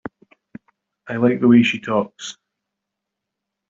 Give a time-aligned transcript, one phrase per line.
[1.07, 2.35] I like the way she talks.